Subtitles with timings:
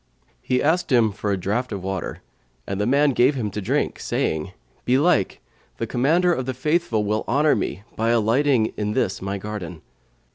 [0.41, 2.23] He asked him for a draught of water,
[2.65, 4.51] and the man gave him to drink, saying,
[4.83, 5.41] "Belike,
[5.77, 9.83] the Commander of the Faithful will honour me by alighting in this my garden."